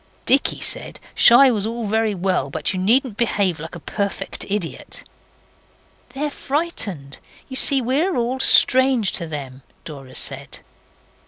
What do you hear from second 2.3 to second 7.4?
but you needn't behave like a perfect idiot. 'They're frightened.